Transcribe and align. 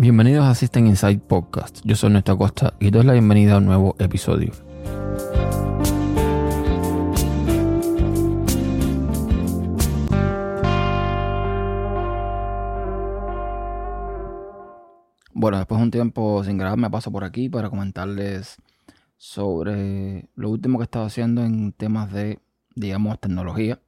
Bienvenidos 0.00 0.46
a 0.46 0.54
System 0.54 0.86
Inside 0.86 1.18
Podcast. 1.18 1.80
Yo 1.82 1.96
soy 1.96 2.10
Néstor 2.10 2.38
Costa 2.38 2.72
y 2.78 2.92
doy 2.92 3.02
la 3.02 3.14
bienvenida 3.14 3.54
a 3.54 3.58
un 3.58 3.66
nuevo 3.66 3.96
episodio. 3.98 4.52
Bueno, 15.32 15.58
después 15.58 15.80
de 15.80 15.82
un 15.82 15.90
tiempo 15.90 16.44
sin 16.44 16.58
grabar 16.58 16.78
me 16.78 16.88
paso 16.88 17.10
por 17.10 17.24
aquí 17.24 17.48
para 17.48 17.68
comentarles 17.68 18.56
sobre 19.16 20.28
lo 20.36 20.50
último 20.50 20.78
que 20.78 20.82
he 20.82 20.84
estado 20.84 21.06
haciendo 21.06 21.42
en 21.42 21.72
temas 21.72 22.12
de, 22.12 22.38
digamos, 22.76 23.18
tecnología. 23.18 23.80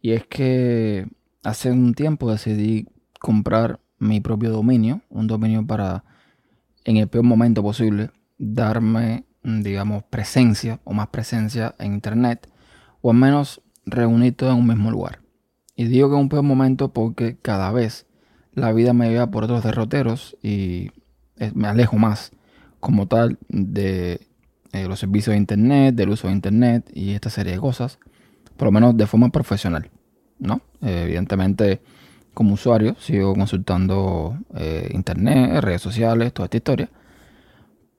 Y 0.00 0.12
es 0.12 0.26
que 0.26 1.06
hace 1.44 1.70
un 1.70 1.92
tiempo 1.92 2.30
decidí 2.30 2.88
comprar 3.20 3.80
mi 3.98 4.20
propio 4.20 4.50
dominio, 4.50 5.02
un 5.10 5.26
dominio 5.26 5.66
para, 5.66 6.04
en 6.84 6.96
el 6.96 7.08
peor 7.08 7.24
momento 7.24 7.62
posible, 7.62 8.10
darme, 8.38 9.24
digamos, 9.42 10.04
presencia 10.04 10.80
o 10.84 10.92
más 10.92 11.08
presencia 11.08 11.74
en 11.78 11.94
Internet, 11.94 12.50
o 13.00 13.10
al 13.10 13.16
menos 13.16 13.62
reunir 13.84 14.34
todo 14.34 14.50
en 14.50 14.58
un 14.58 14.66
mismo 14.66 14.90
lugar. 14.90 15.20
Y 15.74 15.84
digo 15.84 16.08
que 16.08 16.16
es 16.16 16.20
un 16.20 16.28
peor 16.28 16.42
momento 16.42 16.92
porque 16.92 17.36
cada 17.40 17.70
vez 17.70 18.06
la 18.52 18.72
vida 18.72 18.92
me 18.92 19.10
lleva 19.10 19.30
por 19.30 19.44
otros 19.44 19.62
derroteros 19.62 20.36
y 20.42 20.90
me 21.54 21.68
alejo 21.68 21.98
más 21.98 22.32
como 22.80 23.06
tal 23.06 23.38
de 23.48 24.26
eh, 24.72 24.88
los 24.88 25.00
servicios 25.00 25.34
de 25.34 25.38
Internet, 25.38 25.94
del 25.94 26.08
uso 26.08 26.28
de 26.28 26.34
Internet 26.34 26.90
y 26.94 27.12
esta 27.12 27.30
serie 27.30 27.52
de 27.52 27.58
cosas, 27.58 27.98
por 28.56 28.66
lo 28.66 28.72
menos 28.72 28.96
de 28.96 29.06
forma 29.06 29.28
profesional, 29.28 29.90
¿no? 30.38 30.62
evidentemente 30.80 31.82
como 32.36 32.52
usuario 32.52 32.96
sigo 32.98 33.34
consultando 33.34 34.36
eh, 34.54 34.90
internet, 34.92 35.62
redes 35.62 35.80
sociales, 35.80 36.34
toda 36.34 36.44
esta 36.44 36.58
historia. 36.58 36.90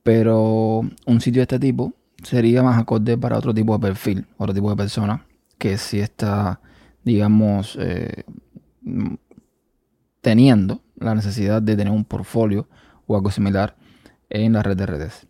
Pero 0.03 0.81
un 1.07 1.21
sitio 1.21 1.39
de 1.39 1.43
este 1.45 1.57
tipo 1.57 1.95
sería 2.21 2.61
más 2.61 2.77
acorde 2.77 3.17
para 3.17 3.35
otro 3.35 3.51
tipo 3.51 3.73
de 3.73 3.79
perfil, 3.79 4.27
otro 4.37 4.53
tipo 4.53 4.69
de 4.69 4.75
persona 4.75 5.25
que 5.57 5.79
si 5.79 5.99
está, 5.99 6.61
digamos, 7.03 7.79
eh, 7.81 8.25
teniendo 10.21 10.81
la 10.97 11.15
necesidad 11.15 11.59
de 11.63 11.75
tener 11.75 11.91
un 11.91 12.05
portfolio 12.05 12.69
o 13.07 13.15
algo 13.15 13.31
similar 13.31 13.75
en 14.29 14.53
la 14.53 14.61
red 14.61 14.77
de 14.77 14.85
redes. 14.85 15.25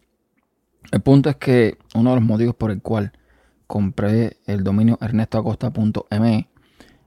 El 0.91 0.99
punto 0.99 1.29
es 1.29 1.37
que 1.37 1.77
uno 1.95 2.09
de 2.09 2.17
los 2.17 2.25
motivos 2.25 2.55
por 2.55 2.71
el 2.71 2.81
cual 2.81 3.13
compré 3.67 4.35
el 4.47 4.65
dominio 4.65 4.97
ernestoacosta.me 4.99 6.49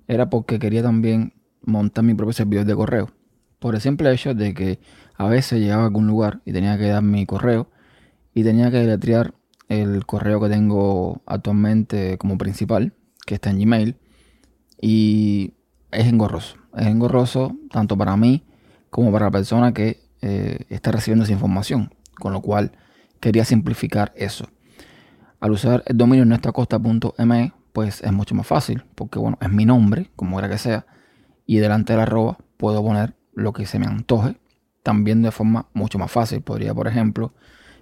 era 0.09 0.31
porque 0.31 0.59
quería 0.59 0.83
también 0.83 1.35
montar 1.63 2.05
mi 2.05 2.15
propio 2.15 2.33
servidor 2.33 2.65
de 2.65 2.75
correo. 2.75 3.11
Por 3.59 3.75
el 3.75 3.81
simple 3.81 4.13
hecho 4.13 4.35
de 4.35 4.55
que 4.55 4.81
a 5.17 5.27
veces 5.29 5.61
llegaba 5.61 5.83
a 5.83 5.87
algún 5.87 6.07
lugar 6.07 6.41
y 6.45 6.53
tenía 6.53 6.79
que 6.79 6.89
dar 6.89 7.03
mi 7.03 7.27
correo 7.27 7.69
y 8.35 8.43
tenía 8.43 8.71
que 8.71 8.79
deletrear 8.79 9.35
el 9.69 10.07
correo 10.07 10.41
que 10.41 10.49
tengo 10.49 11.23
actualmente 11.27 12.19
como 12.19 12.39
principal, 12.39 12.95
que 13.27 13.35
está 13.35 13.51
en 13.51 13.61
Gmail. 13.61 13.97
Y 14.81 15.55
es 15.91 16.07
engorroso. 16.07 16.57
Es 16.77 16.87
engorroso 16.87 17.57
tanto 17.71 17.97
para 17.97 18.17
mí 18.17 18.45
como 18.89 19.13
para 19.13 19.27
la 19.27 19.31
persona 19.31 19.73
que 19.73 20.01
eh, 20.23 20.65
está 20.71 20.91
recibiendo 20.91 21.25
esa 21.25 21.35
información. 21.35 21.95
Con 22.19 22.33
lo 22.33 22.41
cual 22.41 22.73
quería 23.21 23.45
simplificar 23.45 24.13
eso. 24.17 24.47
Al 25.39 25.53
usar 25.53 25.83
el 25.87 25.97
dominio 25.97 26.25
nuestracosta.me, 26.25 27.53
pues 27.73 28.03
es 28.03 28.13
mucho 28.13 28.35
más 28.35 28.47
fácil, 28.47 28.85
porque 28.95 29.19
bueno, 29.19 29.39
es 29.41 29.51
mi 29.51 29.65
nombre, 29.65 30.11
como 30.17 30.39
era 30.39 30.49
que 30.49 30.59
sea 30.59 30.87
y 31.47 31.59
delante 31.59 31.93
de 31.93 31.99
la 31.99 32.03
arroba 32.05 32.39
puedo 32.57 32.83
poner 32.83 33.15
lo 33.35 33.53
que 33.53 33.67
se 33.67 33.79
me 33.79 33.87
antoje, 33.87 34.37
también 34.83 35.23
de 35.23 35.31
forma 35.31 35.69
mucho 35.73 35.99
más 35.99 36.11
fácil. 36.11 36.43
Podría, 36.43 36.75
por 36.75 36.87
ejemplo, 36.87 37.33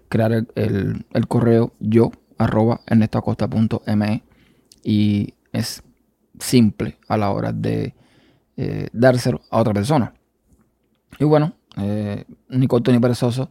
crear 0.09 0.33
el, 0.55 1.05
correo 1.29 1.73
yo 1.81 2.13
arroba 2.39 2.81
ernestacosta.me 2.87 4.23
y 4.85 5.35
es 5.53 5.83
simple 6.39 6.99
a 7.09 7.17
la 7.17 7.31
hora 7.31 7.53
de 7.53 7.95
eh, 8.57 8.89
dárselo 8.93 9.41
a 9.51 9.59
otra 9.59 9.75
persona. 9.75 10.15
Y 11.19 11.25
bueno, 11.25 11.55
eh, 11.77 12.25
ni 12.49 12.67
corto 12.67 12.93
ni 12.93 12.99
perezoso, 12.99 13.51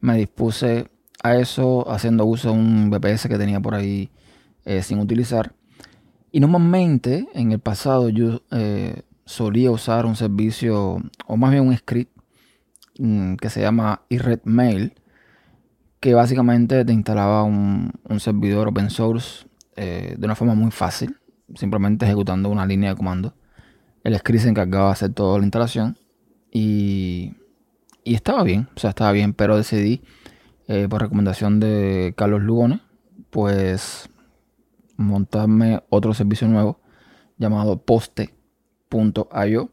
me 0.00 0.16
dispuse 0.16 0.90
a 1.22 1.36
eso 1.36 1.90
haciendo 1.90 2.24
uso 2.24 2.48
de 2.50 2.54
un 2.54 2.90
VPS 2.90 3.28
que 3.28 3.38
tenía 3.38 3.60
por 3.60 3.74
ahí 3.74 4.10
eh, 4.64 4.82
sin 4.82 4.98
utilizar. 4.98 5.54
Y 6.32 6.40
normalmente 6.40 7.28
en 7.34 7.52
el 7.52 7.60
pasado 7.60 8.08
yo 8.08 8.42
solía 9.26 9.70
usar 9.70 10.06
un 10.06 10.16
servicio, 10.16 11.02
o 11.26 11.36
más 11.36 11.50
bien 11.50 11.66
un 11.66 11.76
script, 11.76 12.16
mm, 12.98 13.34
que 13.36 13.50
se 13.50 13.60
llama 13.60 14.02
Mail, 14.44 14.94
que 16.00 16.14
básicamente 16.14 16.84
te 16.84 16.92
instalaba 16.92 17.42
un, 17.42 17.92
servidor 18.18 18.68
open 18.68 18.88
source 18.88 19.46
eh, 19.76 20.14
de 20.16 20.24
una 20.24 20.36
forma 20.36 20.54
muy 20.54 20.70
fácil, 20.70 21.16
simplemente 21.54 22.06
ejecutando 22.06 22.48
una 22.48 22.64
línea 22.64 22.90
de 22.90 22.96
comando. 22.96 23.34
El 24.04 24.16
script 24.16 24.44
se 24.44 24.48
encargaba 24.48 24.86
de 24.86 24.92
hacer 24.92 25.12
toda 25.12 25.38
la 25.38 25.44
instalación 25.44 25.98
y, 26.50 27.34
y 28.04 28.14
estaba 28.14 28.42
bien, 28.44 28.68
o 28.76 28.80
sea, 28.80 28.90
estaba 28.90 29.12
bien, 29.12 29.34
pero 29.34 29.56
decidí, 29.56 30.02
eh, 30.68 30.86
por 30.88 31.02
recomendación 31.02 31.60
de 31.60 32.14
Carlos 32.16 32.42
Lugones, 32.42 32.80
pues 33.30 34.08
montarme 34.96 35.82
otro 35.90 36.14
servicio 36.14 36.48
nuevo 36.48 36.80
llamado 37.38 37.82
Poste 37.82 38.36
.io 38.90 39.70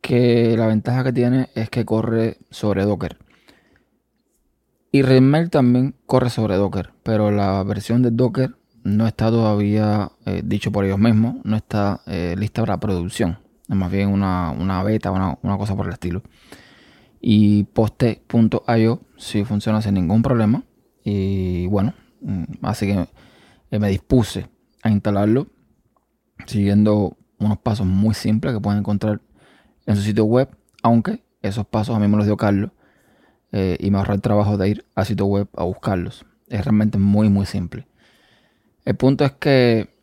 que 0.00 0.54
la 0.56 0.66
ventaja 0.66 1.02
que 1.02 1.12
tiene 1.12 1.48
es 1.54 1.70
que 1.70 1.84
corre 1.84 2.38
sobre 2.50 2.84
Docker. 2.84 3.16
Y 4.92 5.02
Redmail 5.02 5.50
también 5.50 5.94
corre 6.06 6.30
sobre 6.30 6.56
Docker, 6.56 6.92
pero 7.02 7.30
la 7.30 7.62
versión 7.64 8.02
de 8.02 8.10
Docker 8.10 8.54
no 8.84 9.06
está 9.06 9.30
todavía 9.30 10.12
eh, 10.26 10.42
dicho 10.44 10.70
por 10.70 10.84
ellos 10.84 10.98
mismos, 10.98 11.36
no 11.42 11.56
está 11.56 12.02
eh, 12.06 12.36
lista 12.38 12.62
para 12.62 12.78
producción. 12.78 13.38
Es 13.68 13.74
más 13.74 13.90
bien 13.90 14.10
una, 14.10 14.82
beta, 14.84 15.10
una, 15.10 15.38
una, 15.42 15.56
cosa 15.56 15.74
por 15.74 15.86
el 15.86 15.94
estilo. 15.94 16.22
Y 17.18 17.64
poste.io 17.64 19.00
sí 19.16 19.44
funciona 19.44 19.80
sin 19.80 19.94
ningún 19.94 20.20
problema. 20.20 20.62
Y 21.02 21.66
bueno, 21.68 21.94
mm, 22.20 22.44
así 22.62 22.86
que 22.86 23.08
eh, 23.70 23.78
me 23.78 23.88
dispuse 23.88 24.48
a 24.82 24.90
instalarlo 24.90 25.46
siguiendo 26.46 27.16
unos 27.46 27.58
pasos 27.58 27.86
muy 27.86 28.14
simples 28.14 28.54
que 28.54 28.60
pueden 28.60 28.80
encontrar 28.80 29.20
en 29.86 29.96
su 29.96 30.02
sitio 30.02 30.24
web, 30.24 30.48
aunque 30.82 31.22
esos 31.42 31.66
pasos 31.66 31.94
a 31.96 31.98
mí 31.98 32.08
me 32.08 32.16
los 32.16 32.26
dio 32.26 32.36
Carlos 32.36 32.70
eh, 33.52 33.76
y 33.80 33.90
me 33.90 33.98
ahorró 33.98 34.14
el 34.14 34.20
trabajo 34.20 34.56
de 34.56 34.68
ir 34.68 34.84
al 34.94 35.06
sitio 35.06 35.26
web 35.26 35.48
a 35.56 35.64
buscarlos. 35.64 36.24
Es 36.48 36.64
realmente 36.64 36.98
muy, 36.98 37.28
muy 37.28 37.46
simple. 37.46 37.86
El 38.84 38.96
punto 38.96 39.24
es 39.24 39.32
que 39.32 39.94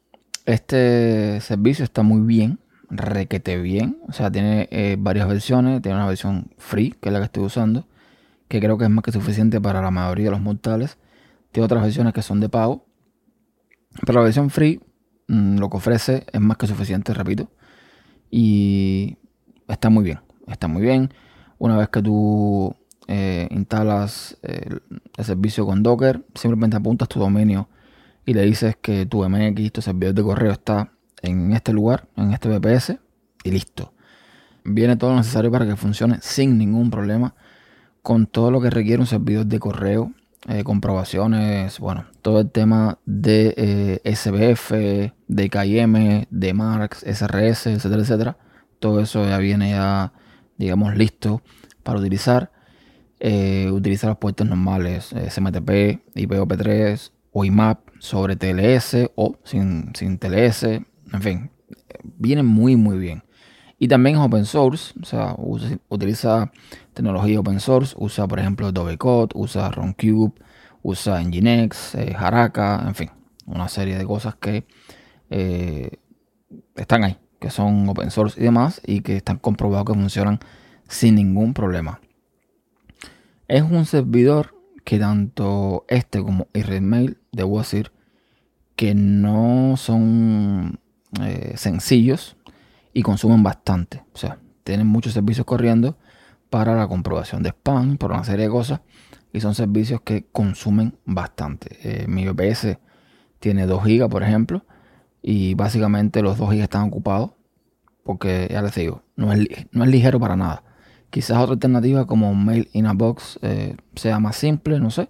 este 0.46 1.40
servicio 1.42 1.84
está 1.86 2.02
muy 2.04 2.22
bien, 2.22 2.60
requete 2.90 3.60
bien. 3.62 3.98
O 4.08 4.14
sea, 4.14 4.32
tiene 4.32 4.68
eh, 4.72 4.96
varias 5.00 5.28
versiones. 5.28 5.82
Tiene 5.82 5.98
una 5.98 6.08
versión 6.08 6.52
free, 6.58 6.92
que 6.92 7.10
es 7.10 7.14
la 7.14 7.20
que 7.20 7.26
estoy 7.26 7.44
usando, 7.44 7.88
que 8.48 8.60
creo 8.60 8.78
que 8.78 8.86
es 8.86 8.90
más 8.90 9.04
que 9.04 9.12
suficiente 9.12 9.62
para 9.62 9.82
la 9.82 9.92
mayoría 9.92 10.26
de 10.26 10.32
los 10.32 10.42
mortales. 10.42 10.98
Tiene 11.52 11.66
otras 11.66 11.84
versiones 11.84 12.14
que 12.14 12.22
son 12.22 12.40
de 12.40 12.50
pago. 12.50 12.86
Pero 14.06 14.20
la 14.20 14.24
versión 14.24 14.50
free 14.50 14.82
Mm, 15.32 15.60
lo 15.60 15.70
que 15.70 15.78
ofrece 15.78 16.26
es 16.34 16.42
más 16.42 16.58
que 16.58 16.68
suficiente, 16.68 17.14
repito. 17.14 17.50
Y 18.30 19.18
está 19.70 19.90
muy 19.90 20.04
bien, 20.04 20.20
está 20.48 20.68
muy 20.68 20.82
bien. 20.82 21.14
Una 21.58 21.78
vez 21.78 21.88
que 21.90 22.02
tú 22.02 22.76
eh, 23.08 23.48
instalas 23.52 24.38
el, 24.42 24.82
servicio 25.24 25.66
con 25.66 25.84
Docker, 25.84 26.26
simplemente 26.36 26.76
apuntas 26.76 27.08
tu 27.08 27.20
dominio 27.20 27.70
y 28.26 28.34
le 28.34 28.44
dices 28.44 28.76
que 28.82 29.06
tu 29.06 29.24
MX, 29.28 29.72
tu 29.72 29.82
servidor 29.82 30.16
de 30.16 30.24
correo 30.24 30.52
está 30.52 30.92
en 31.22 31.54
este 31.54 31.72
lugar, 31.72 32.10
en 32.18 32.34
este 32.34 32.50
VPS 32.50 32.98
y 33.46 33.52
listo. 33.52 33.94
Viene 34.66 34.98
todo 34.98 35.12
lo 35.12 35.18
necesario 35.18 35.50
para 35.50 35.66
que 35.66 35.78
funcione 35.78 36.18
sin 36.22 36.58
ningún 36.58 36.92
problema 36.92 37.36
con 38.02 38.28
todo 38.28 38.52
lo 38.52 38.60
que 38.60 38.70
requiere 38.70 39.00
un 39.00 39.08
servidor 39.08 39.46
de 39.46 39.60
correo 39.60 40.12
eh, 40.48 40.64
comprobaciones, 40.64 41.80
bueno, 41.80 42.06
todo 42.22 42.40
el 42.40 42.50
tema 42.50 42.98
de 43.06 43.54
eh, 44.04 44.16
SBF, 44.16 44.72
de 45.28 45.50
KIM, 45.50 46.26
de 46.30 46.54
Marx, 46.54 47.04
SRS, 47.06 47.68
etcétera, 47.68 48.02
etcétera. 48.02 48.38
Todo 48.80 49.02
eso 49.02 49.24
ya 49.26 49.38
viene 49.38 49.72
ya, 49.72 50.14
digamos, 50.58 50.96
listo 50.96 51.44
para 51.84 52.00
utilizar. 52.00 52.52
Eh, 53.20 53.70
utilizar 53.72 54.10
los 54.10 54.18
puertos 54.18 54.48
normales, 54.48 55.10
SMTP, 55.10 56.02
IPOP3 56.16 57.12
o 57.32 57.46
IMAP 57.46 57.80
sobre 58.00 58.36
TLS 58.36 59.12
o 59.14 59.38
sin, 59.44 59.94
sin 59.94 60.18
TLS, 60.18 60.64
en 60.64 61.22
fin, 61.22 61.52
viene 62.04 62.42
muy, 62.42 62.76
muy 62.76 62.98
bien. 62.98 63.24
Y 63.82 63.88
también 63.88 64.16
es 64.16 64.22
open 64.22 64.46
source, 64.46 64.94
o 65.02 65.06
sea, 65.06 65.36
utiliza 65.90 66.52
tecnología 66.94 67.40
open 67.40 67.60
source, 67.60 67.96
usa 67.98 68.28
por 68.28 68.38
ejemplo 68.38 68.68
Adobe 68.68 68.96
Code, 69.00 69.30
usa 69.34 69.72
RunCube, 69.72 70.34
usa 70.84 71.20
Nginx, 71.20 71.96
eh, 71.96 72.16
Haraka, 72.16 72.84
en 72.86 72.94
fin, 72.94 73.10
una 73.48 73.68
serie 73.70 73.98
de 73.98 74.06
cosas 74.06 74.36
que 74.36 74.68
eh, 75.32 75.98
están 76.76 77.04
ahí, 77.04 77.18
que 77.40 77.50
son 77.50 77.90
open 77.90 78.12
source 78.12 78.40
y 78.40 78.44
demás, 78.44 78.82
y 78.86 79.02
que 79.02 79.18
están 79.18 79.40
comprobados 79.40 79.88
que 79.88 80.00
funcionan 80.00 80.38
sin 80.88 81.16
ningún 81.16 81.56
problema. 81.56 82.02
Es 83.48 83.64
un 83.64 83.86
servidor 83.86 84.54
que 84.86 85.00
tanto 85.00 85.86
este 85.88 86.22
como 86.22 86.46
Mail, 86.54 87.18
debo 87.32 87.58
decir, 87.58 87.92
que 88.76 88.94
no 88.94 89.74
son 89.76 90.80
eh, 91.20 91.54
sencillos 91.58 92.38
y 92.94 93.02
consumen 93.02 93.44
bastante. 93.44 94.04
O 94.14 94.18
sea, 94.18 94.40
tienen 94.64 94.88
muchos 94.88 95.14
servicios 95.14 95.46
corriendo 95.46 95.98
para 96.50 96.76
la 96.76 96.88
comprobación 96.88 97.44
de 97.44 97.50
spam, 97.50 97.98
por 97.98 98.12
una 98.12 98.24
serie 98.24 98.46
de 98.46 98.52
cosas. 98.52 98.82
Y 99.34 99.40
son 99.40 99.56
servicios 99.56 100.02
que 100.02 100.26
consumen 100.32 100.98
bastante. 101.06 101.78
Eh, 101.84 102.06
mi 102.08 102.28
OPS 102.28 102.78
tiene 103.40 103.66
2 103.66 103.84
GB, 103.84 104.10
por 104.10 104.24
ejemplo. 104.24 104.66
Y 105.22 105.54
básicamente 105.54 106.22
los 106.22 106.38
2 106.38 106.50
GB 106.50 106.64
están 106.64 106.84
ocupados. 106.84 107.32
Porque 108.04 108.48
ya 108.52 108.62
les 108.62 108.76
digo, 108.76 109.04
no 109.16 109.32
es, 109.32 109.48
no 109.72 109.84
es 109.84 109.90
ligero 109.90 110.20
para 110.20 110.36
nada. 110.36 110.64
Quizás 111.12 111.38
otra 111.38 111.54
alternativa 111.54 112.08
como 112.08 112.34
Mail 112.34 112.70
in 112.72 112.86
a 112.86 112.94
Box 112.94 113.38
eh, 113.42 113.76
sea 113.96 114.20
más 114.20 114.38
simple, 114.38 114.80
no 114.80 114.90
sé. 114.92 115.10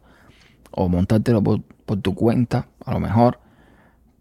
O 0.71 0.89
montártelo 0.89 1.43
por, 1.43 1.61
tu 2.01 2.15
cuenta, 2.15 2.67
a 2.83 2.93
lo 2.93 2.99
mejor. 2.99 3.39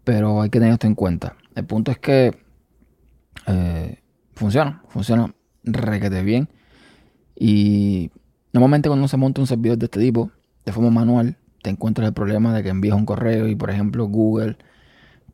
Pero 0.03 0.41
hay 0.41 0.49
que 0.49 0.59
tener 0.59 0.73
esto 0.73 0.87
en 0.87 0.95
cuenta. 0.95 1.35
El 1.55 1.65
punto 1.65 1.91
es 1.91 1.97
que 1.97 2.37
eh, 3.47 3.99
funciona, 4.33 4.83
funciona 4.89 5.33
requete 5.63 6.23
bien. 6.23 6.49
Y 7.35 8.11
normalmente 8.53 8.89
cuando 8.89 9.07
se 9.07 9.17
monta 9.17 9.41
un 9.41 9.47
servidor 9.47 9.77
de 9.77 9.85
este 9.85 9.99
tipo, 9.99 10.31
de 10.65 10.71
forma 10.71 10.89
manual, 10.89 11.37
te 11.61 11.69
encuentras 11.69 12.07
el 12.07 12.13
problema 12.13 12.53
de 12.53 12.63
que 12.63 12.69
envías 12.69 12.95
un 12.95 13.05
correo 13.05 13.47
y, 13.47 13.55
por 13.55 13.69
ejemplo, 13.69 14.05
Google, 14.05 14.57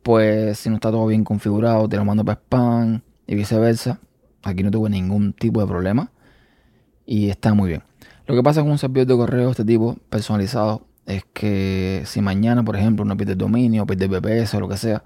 pues 0.02 0.58
si 0.58 0.68
no 0.68 0.76
está 0.76 0.90
todo 0.90 1.06
bien 1.06 1.24
configurado, 1.24 1.88
te 1.88 1.96
lo 1.96 2.04
manda 2.04 2.24
para 2.24 2.40
spam 2.40 3.02
y 3.26 3.34
viceversa. 3.34 4.00
Aquí 4.42 4.62
no 4.62 4.70
tuve 4.70 4.88
ningún 4.90 5.32
tipo 5.32 5.60
de 5.60 5.66
problema 5.66 6.12
y 7.04 7.30
está 7.30 7.54
muy 7.54 7.68
bien. 7.68 7.82
Lo 8.26 8.34
que 8.34 8.42
pasa 8.42 8.60
con 8.62 8.70
un 8.70 8.78
servidor 8.78 9.06
de 9.06 9.16
correo 9.16 9.44
de 9.46 9.50
este 9.52 9.64
tipo 9.64 9.96
personalizado 10.10 10.86
es 11.06 11.24
que 11.32 12.02
si 12.04 12.20
mañana, 12.20 12.62
por 12.62 12.76
ejemplo, 12.76 13.04
uno 13.04 13.16
pide 13.16 13.34
dominio, 13.34 13.86
pide 13.86 14.06
VPS 14.06 14.54
o 14.54 14.60
lo 14.60 14.68
que 14.68 14.76
sea, 14.76 15.02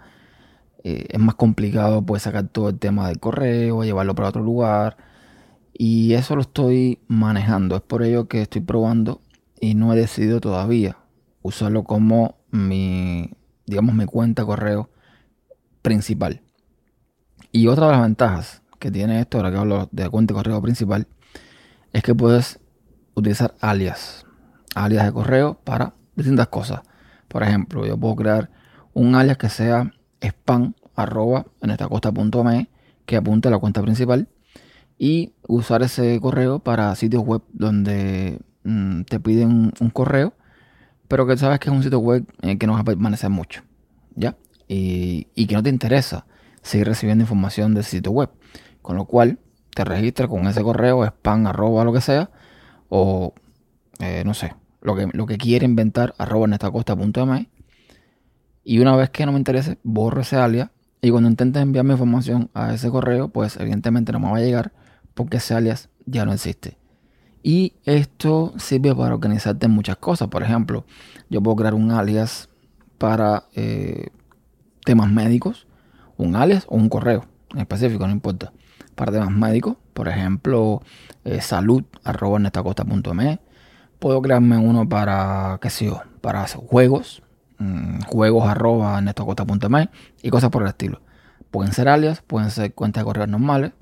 eh, 0.85 1.07
es 1.11 1.21
más 1.21 1.37
complicado 1.37 2.03
pues 2.03 2.23
sacar 2.23 2.49
todo 2.49 2.71
el 2.71 2.79
tema 2.79 3.09
del 3.09 3.21
correo, 3.21 3.85
llevarlo 3.85 4.15
para 4.15 4.29
otro 4.29 4.43
lugar 4.43 4.97
y 5.73 6.15
eso 6.15 6.37
lo 6.37 6.43
estoy 6.43 7.01
manejando. 7.09 7.77
Es 7.77 7.83
por 7.83 8.03
ello 8.03 8.29
que 8.29 8.43
estoy 8.43 8.63
probando 8.63 9.21
y 9.61 9.75
no 9.75 9.93
he 9.93 9.97
decidido 9.97 10.41
todavía 10.41 10.99
usarlo 11.43 11.85
como 11.85 12.37
mi, 12.51 13.31
digamos, 13.67 13.95
mi 13.95 14.07
cuenta 14.07 14.45
correo 14.45 14.91
principal. 15.83 16.43
Y 17.53 17.67
otra 17.69 17.87
de 17.87 17.93
las 17.93 18.03
ventajas 18.03 18.63
que 18.79 18.91
tiene 18.91 19.21
esto, 19.21 19.39
ahora 19.39 19.51
que 19.51 19.59
hablo 19.59 19.89
de 19.93 20.09
cuenta 20.09 20.35
de 20.35 20.39
correo 20.39 20.63
principal, 20.63 21.07
es 21.93 22.03
que 22.03 22.15
puedes 22.15 22.59
utilizar 23.15 23.55
alias. 23.61 24.27
Alias 24.75 25.05
de 25.05 25.13
correo 25.13 25.61
para 25.63 25.95
distintas 26.17 26.49
cosas. 26.49 26.81
Por 27.29 27.43
ejemplo, 27.43 27.87
yo 27.87 27.97
puedo 27.99 28.17
crear 28.17 28.51
un 28.95 29.15
alias 29.15 29.37
que 29.37 29.49
sea 29.49 29.93
spam 30.23 30.75
arroba 30.95 31.47
que 33.07 33.17
apunte 33.17 33.49
a 33.49 33.51
la 33.51 33.59
cuenta 33.59 33.83
principal 33.83 34.29
y 34.99 35.33
usar 35.49 35.83
ese 35.83 36.21
correo 36.21 36.61
para 36.61 36.95
sitios 36.95 37.25
web 37.25 37.43
donde 37.53 38.41
mm, 38.63 39.03
te 39.03 39.19
piden 39.19 39.73
un, 39.81 39.91
correo, 39.91 40.35
pero 41.09 41.27
que 41.27 41.37
sabes 41.37 41.59
que 41.59 41.71
es 41.71 41.75
un 41.75 41.83
sitio 41.83 41.99
web 41.99 42.25
eh, 42.43 42.57
que 42.57 42.67
no 42.67 42.75
va 42.75 42.81
a 42.81 42.85
permanecer 42.85 43.31
mucho, 43.31 43.63
¿ya? 44.15 44.37
Y, 44.69 45.25
que 45.47 45.55
no 45.55 45.63
te 45.63 45.71
interesa 45.71 46.25
seguir 46.63 46.87
recibiendo 46.87 47.23
información 47.23 47.75
del 47.75 47.85
sitio 47.85 48.13
web. 48.13 48.31
Con 48.81 48.97
lo 48.97 49.05
cual, 49.05 49.41
te 49.75 49.85
registras 49.85 50.29
con 50.29 50.47
ese 50.47 50.63
correo, 50.63 51.05
spam, 51.05 51.47
arroba, 51.47 51.85
lo 51.85 51.93
que 51.93 52.01
sea, 52.01 52.31
o 52.89 53.35
eh, 53.99 54.23
no 54.25 54.35
sé, 54.35 54.55
lo 54.81 54.95
que, 54.95 55.09
lo 55.13 55.27
que 55.27 55.37
quiere 55.37 55.67
inventar, 55.67 56.15
arroba 56.17 56.47
en 56.47 56.53
esta. 56.53 56.71
Y 58.65 58.79
una 58.79 58.95
vez 58.97 59.11
que 59.11 59.27
no 59.27 59.33
me 59.33 59.39
interese, 59.39 59.79
borro 59.83 60.21
ese 60.21 60.37
alias. 60.37 60.71
Y 61.01 61.11
cuando 61.11 61.29
intentes 61.29 61.63
enviar 61.63 61.85
mi 61.85 61.93
información 61.93 62.51
a 62.55 62.73
ese 62.73 62.91
correo, 62.91 63.29
pues 63.29 63.57
evidentemente 63.57 64.13
no 64.13 64.21
me 64.21 64.31
va 64.31 64.37
a 64.37 64.41
llegar 64.41 64.73
porque 65.15 65.39
ese 65.39 65.55
alias 65.55 65.89
ya 66.07 66.25
no 66.25 66.33
existe. 66.33 66.79
Y 67.43 67.75
esto 67.85 68.55
sirve 68.57 68.95
para 68.95 69.15
organizarte 69.15 69.67
en 69.67 69.73
muchas 69.73 69.97
cosas. 69.97 70.29
Por 70.29 70.43
ejemplo, 70.45 70.85
yo 71.29 71.43
puedo 71.43 71.57
crear 71.57 71.75
un 71.75 71.91
alias 71.91 72.49
para 72.99 73.45
eh, 73.55 74.11
temas 74.85 75.11
médicos, 75.11 75.67
un 76.17 76.37
alias 76.37 76.67
o 76.69 76.77
un 76.77 76.89
correo 76.89 77.27
en 77.53 77.61
específico, 77.61 78.07
no 78.07 78.13
importa. 78.13 78.53
Para 78.95 79.11
temas 79.11 79.31
médicos, 79.31 79.77
por 79.95 80.09
ejemplo, 80.09 80.83
eh. 81.25 81.41
Puedo 83.99 84.23
crearme 84.23 84.59
uno 84.59 84.89
para, 84.89 85.59
qué 85.61 85.71
sé 85.71 85.87
yo, 85.87 86.03
para 86.21 86.47
juegos, 86.47 87.22
mmm, 87.63 88.01
juegos 88.07 88.49
arroba 88.49 89.01
me 89.01 89.91
y 90.23 90.31
cosas 90.31 90.51
por 90.51 90.63
el 90.63 90.69
estilo. 90.69 91.01
Pueden 91.51 91.73
ser 91.73 91.89
alias, 91.89 92.23
pueden 92.23 92.51
ser 92.51 92.75
cuentas 92.75 93.03
de 93.03 93.05
correos 93.05 93.29
normales, 93.29 93.73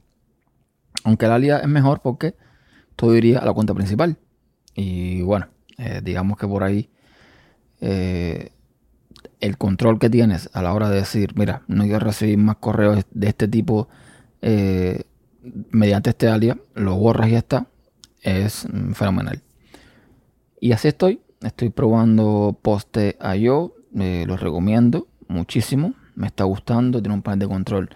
aunque 1.04 1.26
el 1.26 1.32
alias 1.32 1.62
es 1.62 1.68
mejor 1.68 2.00
porque 2.00 2.34
todo 2.96 3.14
iría 3.14 3.38
a 3.38 3.44
la 3.44 3.52
cuenta 3.52 3.74
principal. 3.74 4.18
Y 4.74 5.22
bueno, 5.22 5.48
eh, 5.78 6.00
digamos 6.02 6.38
que 6.38 6.46
por 6.46 6.62
ahí 6.62 6.90
eh, 7.80 8.52
el 9.40 9.56
control 9.56 9.98
que 9.98 10.10
tienes 10.10 10.50
a 10.52 10.62
la 10.62 10.72
hora 10.72 10.90
de 10.90 10.96
decir, 10.96 11.32
mira, 11.36 11.62
no 11.66 11.84
quiero 11.84 12.00
recibir 12.00 12.38
más 12.38 12.56
correos 12.56 13.04
de 13.10 13.28
este 13.28 13.48
tipo 13.48 13.88
eh, 14.42 15.04
mediante 15.70 16.10
este 16.10 16.28
alias, 16.28 16.56
lo 16.74 16.96
borras 16.96 17.28
y 17.30 17.34
está, 17.34 17.66
es 18.22 18.66
mm, 18.70 18.92
fenomenal. 18.92 19.42
Y 20.60 20.72
así 20.72 20.88
estoy, 20.88 21.22
estoy 21.42 21.70
probando 21.70 22.58
Poste.io, 22.60 23.74
eh, 23.98 24.24
lo 24.26 24.36
recomiendo 24.36 25.08
muchísimo, 25.28 25.94
me 26.14 26.26
está 26.26 26.44
gustando, 26.44 27.00
tiene 27.00 27.14
un 27.14 27.22
panel 27.22 27.40
de 27.40 27.48
control 27.48 27.90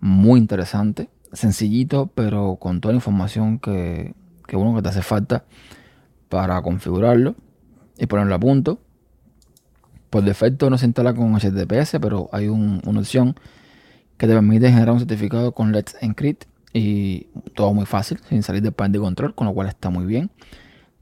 muy 0.00 0.38
interesante 0.40 1.08
sencillito, 1.32 2.10
pero 2.14 2.56
con 2.56 2.80
toda 2.80 2.92
la 2.92 2.96
información 2.96 3.58
que, 3.58 4.14
uno 4.52 4.74
que 4.74 4.82
te 4.82 4.88
hace 4.88 5.02
falta 5.02 5.44
para 6.28 6.60
configurarlo 6.62 7.34
y 7.98 8.06
ponerlo 8.06 8.34
a 8.34 8.40
punto. 8.40 8.80
Por 10.10 10.24
defecto 10.24 10.70
no 10.70 10.78
se 10.78 10.86
instala 10.86 11.14
con 11.14 11.32
HTTPS, 11.34 11.98
pero 12.00 12.28
hay 12.32 12.48
una 12.48 12.80
opción 12.98 13.36
que 14.16 14.26
te 14.26 14.34
permite 14.34 14.68
generar 14.70 14.90
un 14.90 14.98
certificado 14.98 15.52
con 15.52 15.72
Let's 15.72 15.96
Encrypt 16.00 16.44
y 16.72 17.28
todo 17.54 17.72
muy 17.74 17.86
fácil, 17.86 18.18
sin 18.28 18.42
salir 18.42 18.62
del 18.62 18.72
panel 18.72 18.92
de 18.92 18.98
control, 18.98 19.34
con 19.34 19.46
lo 19.46 19.54
cual 19.54 19.68
está 19.68 19.88
muy 19.90 20.04
bien. 20.06 20.30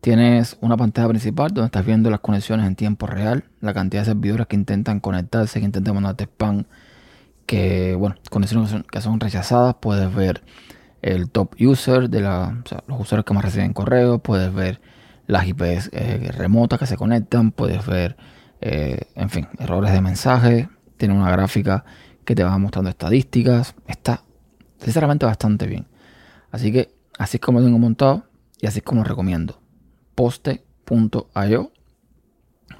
Tienes 0.00 0.56
una 0.60 0.76
pantalla 0.76 1.08
principal 1.08 1.52
donde 1.52 1.66
estás 1.66 1.84
viendo 1.84 2.08
las 2.10 2.20
conexiones 2.20 2.66
en 2.66 2.76
tiempo 2.76 3.06
real, 3.06 3.44
la 3.60 3.74
cantidad 3.74 4.02
de 4.02 4.06
servidores 4.06 4.46
que 4.46 4.54
intentan 4.54 5.00
conectarse, 5.00 5.58
que 5.58 5.66
intentan 5.66 5.94
mandarte 5.94 6.24
spam 6.24 6.64
que, 7.46 7.94
bueno, 7.96 8.14
condiciones 8.30 8.74
que 8.90 9.00
son, 9.00 9.20
rechazadas, 9.20 9.76
puedes 9.80 10.14
ver 10.14 10.42
el 11.00 11.30
top 11.30 11.54
user 11.58 12.10
de 12.10 12.20
la, 12.20 12.62
los 12.86 13.00
usuarios 13.00 13.24
que 13.24 13.32
más 13.32 13.44
reciben 13.44 13.72
correo, 13.72 14.18
puedes 14.18 14.52
ver 14.52 14.80
las 15.26 15.46
IPs 15.46 15.90
eh, 15.92 16.30
remotas 16.36 16.78
que 16.78 16.86
se 16.86 16.96
conectan, 16.96 17.50
puedes 17.50 17.86
ver, 17.86 18.16
eh, 18.60 19.00
en 19.14 19.30
fin, 19.30 19.48
errores 19.58 19.92
de 19.92 20.00
mensaje, 20.02 20.68
tiene 20.98 21.14
una 21.14 21.30
gráfica 21.30 21.84
que 22.26 22.34
te 22.34 22.44
va 22.44 22.56
mostrando 22.58 22.90
estadísticas, 22.90 23.74
está 23.86 24.22
sinceramente 24.78 25.24
bastante 25.24 25.66
bien. 25.66 25.86
Así 26.50 26.70
que 26.70 26.92
así 27.18 27.38
es 27.38 27.40
como 27.40 27.60
lo 27.60 27.64
tengo 27.64 27.78
montado 27.78 28.24
y 28.60 28.66
así 28.66 28.80
es 28.80 28.84
como 28.84 29.04
recomiendo. 29.04 29.58
Poste.io 30.18 31.70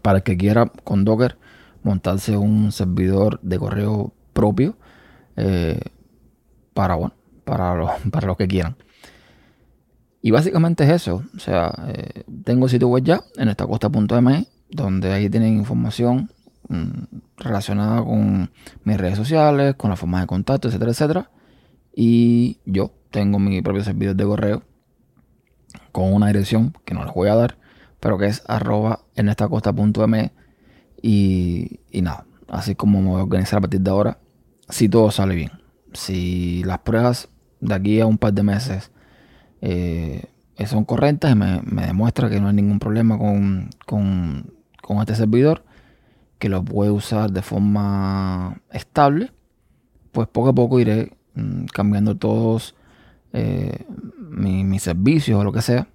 para 0.02 0.18
el 0.18 0.24
que 0.24 0.36
quiera 0.36 0.66
con 0.82 1.04
Docker 1.04 1.38
montarse 1.84 2.36
un 2.36 2.72
servidor 2.72 3.38
de 3.42 3.60
correo 3.60 4.12
propio 4.32 4.76
eh, 5.36 5.78
para, 6.74 6.96
bueno, 6.96 7.14
para 7.44 7.74
los 7.76 7.92
para 8.10 8.34
que 8.34 8.48
quieran. 8.48 8.76
Y 10.20 10.32
básicamente 10.32 10.82
es 10.82 10.90
eso. 10.90 11.22
O 11.36 11.38
sea, 11.38 11.72
eh, 11.86 12.24
tengo 12.42 12.68
sitio 12.68 12.88
web 12.88 13.04
ya 13.04 13.20
en 13.36 13.48
esta 13.48 13.68
costa.me, 13.68 14.48
donde 14.68 15.12
ahí 15.12 15.30
tienen 15.30 15.58
información 15.58 16.32
mm, 16.68 17.18
relacionada 17.36 18.02
con 18.02 18.50
mis 18.82 18.96
redes 18.96 19.16
sociales, 19.16 19.76
con 19.76 19.90
la 19.90 19.96
forma 19.96 20.20
de 20.20 20.26
contacto, 20.26 20.66
etcétera, 20.66 20.90
etcétera. 20.90 21.30
Y 21.94 22.58
yo 22.64 22.90
tengo 23.12 23.38
mi 23.38 23.62
propio 23.62 23.84
servidor 23.84 24.16
de 24.16 24.24
correo 24.24 24.62
con 25.92 26.12
una 26.12 26.28
dirección 26.28 26.74
que 26.84 26.94
no 26.94 27.04
les 27.04 27.14
voy 27.14 27.28
a 27.28 27.34
dar, 27.34 27.58
pero 28.00 28.18
que 28.18 28.26
es 28.26 28.42
arroba 28.46 29.00
en 29.14 29.28
esta 29.28 29.48
costa.me. 29.48 30.32
Y, 31.00 31.80
y 31.90 32.02
nada, 32.02 32.26
así 32.48 32.74
como 32.74 33.00
me 33.00 33.08
voy 33.08 33.20
a 33.20 33.24
organizar 33.24 33.58
a 33.58 33.60
partir 33.60 33.80
de 33.80 33.90
ahora 33.90 34.18
si 34.68 34.88
todo 34.88 35.10
sale 35.10 35.34
bien. 35.34 35.52
Si 35.92 36.62
las 36.64 36.80
pruebas 36.80 37.28
de 37.60 37.74
aquí 37.74 38.00
a 38.00 38.06
un 38.06 38.18
par 38.18 38.32
de 38.32 38.42
meses 38.42 38.90
eh, 39.60 40.24
son 40.66 40.84
correctas 40.84 41.34
me, 41.36 41.62
demuestra 41.86 42.28
que 42.28 42.40
no 42.40 42.48
hay 42.48 42.54
ningún 42.54 42.78
problema 42.78 43.18
con, 43.18 43.70
este 45.00 45.14
servidor, 45.14 45.64
que 46.38 46.48
lo 46.48 46.64
puedo 46.64 46.94
usar 46.94 47.30
de 47.30 47.42
forma 47.42 48.60
estable, 48.72 49.32
pues 50.12 50.28
poco 50.28 50.48
a 50.48 50.54
poco 50.54 50.80
iré 50.80 51.16
mm, 51.34 51.66
cambiando 51.66 52.16
todos 52.16 52.74
eh, 53.32 53.84
mis 54.30 54.82
servicios 54.82 55.40
o 55.40 55.44
lo 55.44 55.52
que 55.52 55.62
sea 55.62 55.88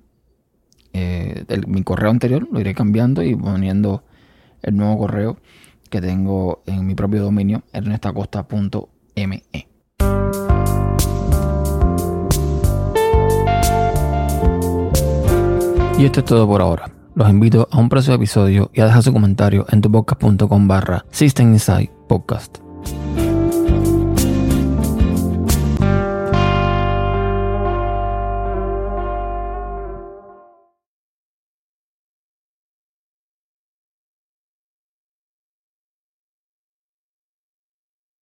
eh, 0.93 1.45
mi 1.67 1.83
correo 1.83 2.11
anterior, 2.11 2.47
lo 2.51 2.59
iré 2.59 2.73
cambiando 2.73 3.23
y 3.23 3.35
poniendo 3.35 4.03
el 4.61 4.77
nuevo 4.77 4.99
correo 4.99 5.37
que 5.89 6.01
tengo 6.01 6.63
en 6.65 6.85
mi 6.85 6.95
propio 6.95 7.23
dominio, 7.23 7.63
ernestacosta.me. 7.73 9.43
Y 15.97 16.05
esto 16.05 16.19
es 16.19 16.25
todo 16.25 16.47
por 16.47 16.61
ahora. 16.61 16.91
Los 17.15 17.29
invito 17.29 17.67
a 17.71 17.77
un 17.77 17.89
próximo 17.89 18.15
episodio 18.15 18.71
y 18.73 18.81
a 18.81 18.85
dejar 18.85 19.03
su 19.03 19.13
comentario 19.13 19.65
en 19.69 19.81
tu 19.81 19.91
podcast.com 19.91 20.67
barra 20.67 21.05
System 21.11 21.53
Inside 21.53 21.91
Podcast. 22.07 22.62